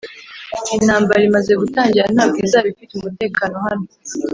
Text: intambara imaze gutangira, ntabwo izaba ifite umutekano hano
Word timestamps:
intambara 0.75 1.21
imaze 1.29 1.51
gutangira, 1.61 2.07
ntabwo 2.15 2.37
izaba 2.45 2.67
ifite 2.73 2.91
umutekano 2.95 3.55
hano 3.67 3.87